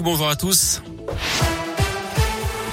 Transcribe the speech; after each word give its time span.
Bonjour 0.00 0.28
à 0.28 0.36
tous. 0.36 0.80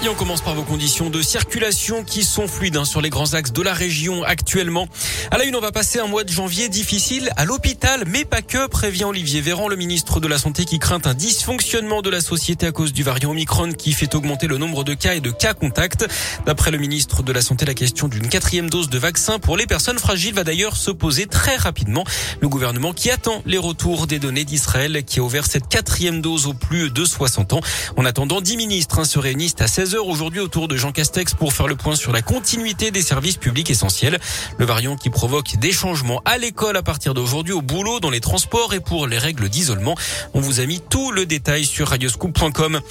On 0.07 0.13
commence 0.13 0.41
par 0.41 0.53
vos 0.53 0.61
conditions 0.61 1.09
de 1.09 1.21
circulation 1.23 2.03
qui 2.03 2.23
sont 2.23 2.47
fluides 2.47 2.77
hein, 2.77 2.85
sur 2.85 3.01
les 3.01 3.09
grands 3.09 3.33
axes 3.33 3.51
de 3.51 3.61
la 3.63 3.73
région 3.73 4.23
actuellement. 4.23 4.87
À 5.31 5.39
la 5.39 5.45
une, 5.45 5.55
on 5.55 5.61
va 5.61 5.71
passer 5.71 5.99
un 5.99 6.05
mois 6.05 6.23
de 6.23 6.29
janvier 6.29 6.69
difficile 6.69 7.31
à 7.37 7.43
l'hôpital, 7.43 8.03
mais 8.05 8.23
pas 8.23 8.43
que, 8.43 8.67
prévient 8.67 9.05
Olivier 9.05 9.41
Véran, 9.41 9.67
le 9.67 9.75
ministre 9.75 10.19
de 10.19 10.27
la 10.27 10.37
Santé 10.37 10.65
qui 10.65 10.77
craint 10.77 11.01
un 11.05 11.15
dysfonctionnement 11.15 12.03
de 12.03 12.11
la 12.11 12.21
société 12.21 12.67
à 12.67 12.71
cause 12.71 12.93
du 12.93 13.01
variant 13.01 13.31
Omicron 13.31 13.71
qui 13.71 13.93
fait 13.93 14.13
augmenter 14.13 14.45
le 14.45 14.59
nombre 14.59 14.83
de 14.83 14.93
cas 14.93 15.15
et 15.15 15.21
de 15.21 15.31
cas 15.31 15.55
contacts. 15.55 16.05
D'après 16.45 16.69
le 16.69 16.77
ministre 16.77 17.23
de 17.23 17.31
la 17.31 17.41
Santé, 17.41 17.65
la 17.65 17.73
question 17.73 18.07
d'une 18.07 18.29
quatrième 18.29 18.69
dose 18.69 18.89
de 18.89 18.99
vaccin 18.99 19.39
pour 19.39 19.57
les 19.57 19.65
personnes 19.65 19.97
fragiles 19.97 20.35
va 20.35 20.43
d'ailleurs 20.43 20.77
se 20.77 20.91
poser 20.91 21.25
très 21.25 21.55
rapidement. 21.55 22.03
Le 22.41 22.47
gouvernement 22.47 22.93
qui 22.93 23.09
attend 23.09 23.41
les 23.47 23.57
retours 23.57 24.05
des 24.05 24.19
données 24.19 24.45
d'Israël 24.45 25.03
qui 25.03 25.19
a 25.19 25.23
ouvert 25.23 25.47
cette 25.47 25.67
quatrième 25.67 26.21
dose 26.21 26.45
aux 26.45 26.53
plus 26.53 26.91
de 26.91 27.05
60 27.05 27.53
ans. 27.53 27.61
En 27.97 28.05
attendant, 28.05 28.39
10 28.39 28.55
ministres 28.57 28.99
hein, 28.99 29.05
se 29.05 29.17
réunissent 29.17 29.55
à 29.59 29.67
16 29.95 30.01
aujourd'hui 30.03 30.39
autour 30.39 30.67
de 30.67 30.75
Jean 30.75 30.91
Castex 30.91 31.33
pour 31.33 31.53
faire 31.53 31.67
le 31.67 31.75
point 31.75 31.95
sur 31.95 32.11
la 32.11 32.21
continuité 32.21 32.91
des 32.91 33.01
services 33.01 33.37
publics 33.37 33.69
essentiels. 33.69 34.19
Le 34.57 34.65
variant 34.65 34.95
qui 34.95 35.09
provoque 35.09 35.57
des 35.57 35.71
changements 35.71 36.21
à 36.25 36.37
l'école 36.37 36.75
à 36.77 36.83
partir 36.83 37.13
d'aujourd'hui, 37.13 37.53
au 37.53 37.61
boulot, 37.61 37.99
dans 37.99 38.09
les 38.09 38.19
transports 38.19 38.73
et 38.73 38.79
pour 38.79 39.07
les 39.07 39.17
règles 39.17 39.47
d'isolement. 39.47 39.95
On 40.33 40.41
vous 40.41 40.59
a 40.59 40.65
mis 40.65 40.81
tout 40.81 41.11
le 41.11 41.25
détail 41.25 41.65
sur 41.65 41.89
radioscoop.com. 41.89 42.81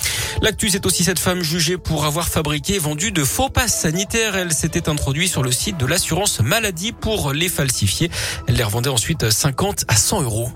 L'actu, 0.40 0.70
c'est 0.70 0.86
aussi 0.86 1.04
cette 1.04 1.18
femme 1.18 1.42
jugée 1.42 1.76
pour 1.76 2.04
avoir 2.04 2.28
fabriqué 2.28 2.74
et 2.74 2.78
vendu 2.78 3.12
de 3.12 3.24
faux 3.24 3.50
passes 3.50 3.78
sanitaires. 3.78 4.36
Elle 4.36 4.52
s'était 4.52 4.88
introduite 4.88 5.30
sur 5.30 5.42
le 5.42 5.52
site 5.52 5.76
de 5.76 5.86
l'assurance 5.86 6.40
maladie 6.40 6.92
pour 6.92 7.32
les 7.32 7.48
falsifier. 7.48 8.10
Elle 8.46 8.56
les 8.56 8.64
revendait 8.64 8.90
ensuite 8.90 9.30
50 9.30 9.84
à 9.88 9.96
100 9.96 10.22
euros. 10.22 10.50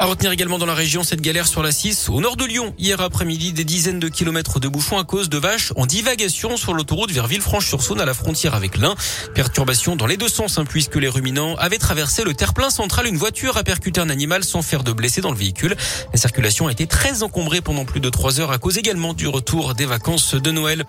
À 0.00 0.06
retenir 0.06 0.32
également 0.32 0.58
dans 0.58 0.66
la 0.66 0.74
région 0.74 1.04
cette 1.04 1.20
galère 1.20 1.46
sur 1.46 1.62
la 1.62 1.70
6 1.70 2.08
au 2.08 2.20
nord 2.20 2.36
de 2.36 2.44
Lyon. 2.44 2.74
Hier 2.78 3.00
après-midi, 3.00 3.52
des 3.52 3.62
dizaines 3.62 4.00
de 4.00 4.08
kilomètres 4.08 4.58
de 4.58 4.66
bouchons 4.66 4.98
à 4.98 5.04
cause 5.04 5.28
de 5.28 5.38
vaches 5.38 5.72
en 5.76 5.86
divagation 5.86 6.56
sur 6.56 6.74
l'autoroute 6.74 7.12
vers 7.12 7.28
Villefranche-sur-Saône 7.28 8.00
à 8.00 8.04
la 8.04 8.12
frontière 8.12 8.56
avec 8.56 8.76
l'Ain. 8.76 8.96
Perturbation 9.34 9.94
dans 9.94 10.08
les 10.08 10.16
deux 10.16 10.28
sens 10.28 10.58
hein, 10.58 10.64
puisque 10.64 10.96
les 10.96 11.08
ruminants 11.08 11.54
avaient 11.56 11.78
traversé 11.78 12.24
le 12.24 12.34
terre-plein 12.34 12.70
central. 12.70 13.06
Une 13.06 13.16
voiture 13.16 13.56
a 13.56 13.62
percuté 13.62 14.00
un 14.00 14.10
animal 14.10 14.42
sans 14.42 14.62
faire 14.62 14.82
de 14.82 14.90
blessés 14.90 15.20
dans 15.20 15.30
le 15.30 15.38
véhicule. 15.38 15.76
La 16.12 16.18
circulation 16.18 16.66
a 16.66 16.72
été 16.72 16.88
très 16.88 17.22
encombrée 17.22 17.60
pendant 17.60 17.84
plus 17.84 18.00
de 18.00 18.10
trois 18.10 18.40
heures 18.40 18.50
à 18.50 18.58
cause 18.58 18.78
également 18.78 19.14
du 19.14 19.28
retour 19.28 19.74
des 19.74 19.86
vacances 19.86 20.34
de 20.34 20.50
Noël. 20.50 20.84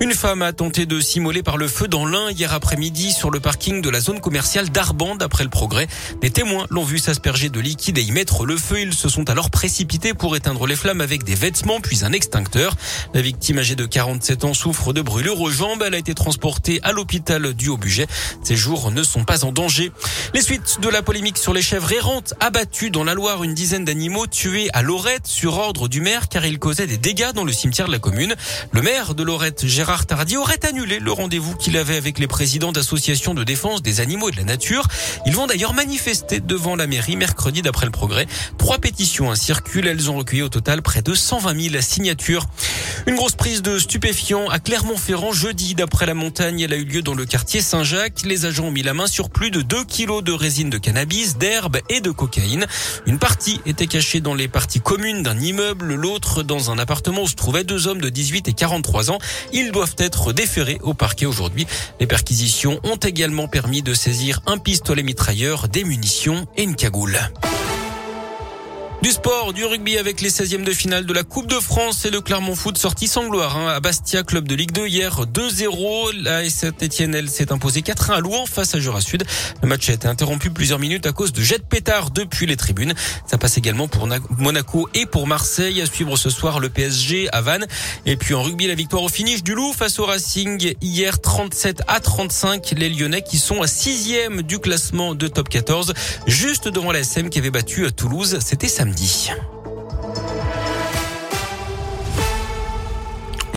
Une 0.00 0.12
femme 0.12 0.42
a 0.42 0.52
tenté 0.52 0.84
de 0.84 1.00
s'immoler 1.00 1.42
par 1.42 1.56
le 1.56 1.68
feu 1.68 1.88
dans 1.88 2.04
l'Ain 2.04 2.30
hier 2.30 2.52
après-midi 2.52 3.12
sur 3.12 3.30
le 3.30 3.40
parking 3.40 3.80
de 3.80 3.88
la 3.88 4.00
zone 4.00 4.20
commerciale 4.20 4.68
d'Arbande 4.68 5.22
après 5.22 5.42
le 5.42 5.50
progrès. 5.50 5.88
Des 6.20 6.30
témoins 6.30 6.66
l'ont 6.68 6.84
vu 6.84 6.98
s'asperger 6.98 7.48
de 7.48 7.58
liquide 7.58 7.96
et 7.96 8.02
y 8.02 8.12
mettre 8.12 8.42
le 8.44 8.51
feu. 8.56 8.80
Ils 8.80 8.94
se 8.94 9.08
sont 9.08 9.28
alors 9.30 9.50
précipités 9.50 10.14
pour 10.14 10.36
éteindre 10.36 10.66
les 10.66 10.76
flammes 10.76 11.00
avec 11.00 11.24
des 11.24 11.34
vêtements 11.34 11.80
puis 11.80 12.04
un 12.04 12.12
extincteur. 12.12 12.74
La 13.14 13.22
victime 13.22 13.58
âgée 13.58 13.76
de 13.76 13.86
47 13.86 14.44
ans 14.44 14.54
souffre 14.54 14.92
de 14.92 15.02
brûlures 15.02 15.40
aux 15.40 15.50
jambes. 15.50 15.82
Elle 15.86 15.94
a 15.94 15.98
été 15.98 16.14
transportée 16.14 16.80
à 16.82 16.92
l'hôpital 16.92 17.54
du 17.54 17.68
Haut-Buget. 17.68 18.06
Ses 18.42 18.56
jours 18.56 18.90
ne 18.90 19.02
sont 19.02 19.24
pas 19.24 19.44
en 19.44 19.52
danger. 19.52 19.92
Les 20.34 20.42
suites 20.42 20.78
de 20.80 20.88
la 20.88 21.02
polémique 21.02 21.38
sur 21.38 21.52
les 21.52 21.62
chèvres 21.62 21.92
errantes 21.92 22.34
abattues 22.40 22.90
dans 22.90 23.04
la 23.04 23.14
Loire, 23.14 23.44
une 23.44 23.54
dizaine 23.54 23.84
d'animaux 23.84 24.26
tués 24.26 24.68
à 24.72 24.82
Lorette 24.82 25.26
sur 25.26 25.54
ordre 25.58 25.88
du 25.88 26.00
maire 26.00 26.28
car 26.28 26.44
ils 26.46 26.58
causaient 26.58 26.86
des 26.86 26.98
dégâts 26.98 27.32
dans 27.34 27.44
le 27.44 27.52
cimetière 27.52 27.86
de 27.86 27.92
la 27.92 27.98
commune. 27.98 28.34
Le 28.72 28.82
maire 28.82 29.14
de 29.14 29.22
Lorette, 29.22 29.66
Gérard 29.66 30.06
Tardy, 30.06 30.36
aurait 30.36 30.64
annulé 30.64 30.98
le 30.98 31.12
rendez-vous 31.12 31.54
qu'il 31.56 31.76
avait 31.76 31.96
avec 31.96 32.18
les 32.18 32.26
présidents 32.26 32.72
d'associations 32.72 33.34
de 33.34 33.44
défense 33.44 33.82
des 33.82 34.00
animaux 34.00 34.28
et 34.28 34.32
de 34.32 34.36
la 34.36 34.44
nature. 34.44 34.86
Ils 35.26 35.34
vont 35.34 35.46
d'ailleurs 35.46 35.74
manifester 35.74 36.40
devant 36.40 36.76
la 36.76 36.86
mairie 36.86 37.16
mercredi 37.16 37.62
d'après 37.62 37.86
le 37.86 37.92
progrès. 37.92 38.26
Trois 38.58 38.78
pétitions 38.78 39.34
circulent. 39.34 39.86
Elles 39.86 40.10
ont 40.10 40.16
recueilli 40.16 40.42
au 40.42 40.48
total 40.48 40.82
près 40.82 41.02
de 41.02 41.14
120 41.14 41.70
000 41.70 41.82
signatures. 41.82 42.46
Une 43.06 43.16
grosse 43.16 43.34
prise 43.34 43.62
de 43.62 43.78
stupéfiants 43.78 44.48
à 44.48 44.58
Clermont-Ferrand 44.58 45.32
jeudi. 45.32 45.74
D'après 45.74 46.06
la 46.06 46.14
montagne, 46.14 46.60
elle 46.60 46.72
a 46.72 46.76
eu 46.76 46.84
lieu 46.84 47.02
dans 47.02 47.14
le 47.14 47.24
quartier 47.24 47.60
Saint-Jacques. 47.60 48.22
Les 48.24 48.46
agents 48.46 48.66
ont 48.66 48.70
mis 48.70 48.82
la 48.82 48.94
main 48.94 49.06
sur 49.06 49.30
plus 49.30 49.50
de 49.50 49.62
2 49.62 49.84
kilos 49.84 50.22
de 50.22 50.32
résine 50.32 50.70
de 50.70 50.78
cannabis, 50.78 51.36
d'herbe 51.36 51.78
et 51.88 52.00
de 52.00 52.10
cocaïne. 52.10 52.66
Une 53.06 53.18
partie 53.18 53.60
était 53.66 53.86
cachée 53.86 54.20
dans 54.20 54.34
les 54.34 54.48
parties 54.48 54.80
communes 54.80 55.22
d'un 55.22 55.38
immeuble, 55.38 55.94
l'autre 55.94 56.42
dans 56.42 56.70
un 56.70 56.78
appartement 56.78 57.22
où 57.22 57.28
se 57.28 57.34
trouvaient 57.34 57.64
deux 57.64 57.86
hommes 57.86 58.00
de 58.00 58.08
18 58.08 58.48
et 58.48 58.52
43 58.52 59.10
ans. 59.10 59.18
Ils 59.52 59.72
doivent 59.72 59.96
être 59.98 60.32
déférés 60.32 60.78
au 60.82 60.94
parquet 60.94 61.26
aujourd'hui. 61.26 61.66
Les 62.00 62.06
perquisitions 62.06 62.80
ont 62.84 62.96
également 62.96 63.48
permis 63.48 63.82
de 63.82 63.94
saisir 63.94 64.40
un 64.46 64.58
pistolet 64.58 65.02
mitrailleur, 65.02 65.68
des 65.68 65.84
munitions 65.84 66.46
et 66.56 66.62
une 66.62 66.76
cagoule. 66.76 67.18
Du 69.02 69.10
sport, 69.10 69.52
du 69.52 69.64
rugby 69.64 69.98
avec 69.98 70.20
les 70.20 70.30
16e 70.30 70.62
de 70.62 70.70
finale 70.70 71.06
de 71.06 71.12
la 71.12 71.24
Coupe 71.24 71.48
de 71.48 71.58
France 71.58 72.04
et 72.04 72.10
le 72.10 72.20
Clermont 72.20 72.54
Foot 72.54 72.78
sorti 72.78 73.08
sans 73.08 73.26
gloire 73.26 73.56
hein, 73.56 73.66
à 73.66 73.80
Bastia, 73.80 74.22
club 74.22 74.46
de 74.46 74.54
Ligue 74.54 74.70
2 74.70 74.86
hier 74.86 75.26
2-0. 75.26 76.22
La 76.22 76.48
Saint-Etienne, 76.48 77.12
elle 77.12 77.28
s'est 77.28 77.50
imposée 77.50 77.80
4-1 77.80 78.12
à 78.12 78.20
Louan 78.20 78.46
face 78.46 78.76
à 78.76 78.78
Jura 78.78 79.00
Sud. 79.00 79.24
Le 79.60 79.68
match 79.68 79.90
a 79.90 79.94
été 79.94 80.06
interrompu 80.06 80.50
plusieurs 80.50 80.78
minutes 80.78 81.04
à 81.08 81.12
cause 81.12 81.32
de 81.32 81.42
jets 81.42 81.58
de 81.58 81.64
pétard 81.64 82.12
depuis 82.12 82.46
les 82.46 82.56
tribunes. 82.56 82.94
Ça 83.26 83.38
passe 83.38 83.58
également 83.58 83.88
pour 83.88 84.08
Monaco 84.38 84.88
et 84.94 85.04
pour 85.04 85.26
Marseille. 85.26 85.82
À 85.82 85.86
suivre 85.86 86.16
ce 86.16 86.30
soir 86.30 86.60
le 86.60 86.68
PSG 86.68 87.28
à 87.32 87.40
Vannes. 87.40 87.66
Et 88.06 88.16
puis 88.16 88.34
en 88.34 88.42
rugby, 88.44 88.68
la 88.68 88.76
victoire 88.76 89.02
au 89.02 89.08
finish 89.08 89.42
du 89.42 89.56
Loup 89.56 89.72
face 89.72 89.98
au 89.98 90.06
Racing 90.06 90.74
hier 90.80 91.20
37 91.20 91.82
à 91.88 91.98
35. 91.98 92.72
Les 92.76 92.88
Lyonnais 92.88 93.22
qui 93.22 93.38
sont 93.38 93.62
à 93.62 93.66
6e 93.66 94.42
du 94.42 94.60
classement 94.60 95.16
de 95.16 95.26
top 95.26 95.48
14, 95.48 95.92
juste 96.28 96.68
devant 96.68 96.92
la 96.92 97.00
SM 97.00 97.30
qui 97.30 97.40
avait 97.40 97.50
battu 97.50 97.90
Toulouse. 97.90 98.38
C'était 98.40 98.68
samedi. 98.98 99.61